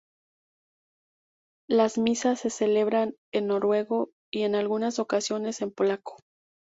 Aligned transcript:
Las 1.69 1.99
misas 1.99 2.39
se 2.39 2.49
celebran 2.49 3.13
en 3.31 3.45
noruego, 3.45 4.09
y 4.33 4.41
en 4.41 4.55
algunas 4.55 4.97
ocasiones 4.97 5.61
en 5.61 5.69
polaco. 5.71 6.17